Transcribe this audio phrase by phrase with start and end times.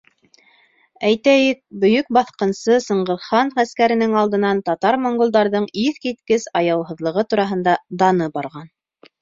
[1.09, 8.71] Әйтәйек, бөйөк баҫҡынсы Сыңғыҙхан ғәскәренең алдынан татар-монголдарҙың иҫ киткес аяуһыҙлығы тураһында даны барған.